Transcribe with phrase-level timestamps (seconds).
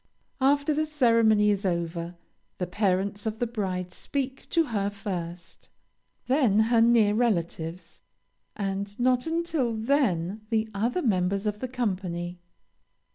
[0.41, 2.15] After the ceremony is over,
[2.57, 5.69] the parents of the bride speak to her first;
[6.25, 8.01] then her near relatives,
[8.55, 12.39] and not until then the other members of the company.